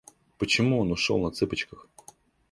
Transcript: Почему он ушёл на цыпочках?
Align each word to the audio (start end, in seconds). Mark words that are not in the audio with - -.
Почему 0.39 0.79
он 0.79 0.91
ушёл 0.95 1.21
на 1.25 1.29
цыпочках? 1.29 1.85